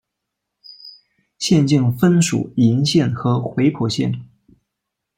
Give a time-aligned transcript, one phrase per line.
[1.37, 4.27] 县境分属鄞县和回浦县。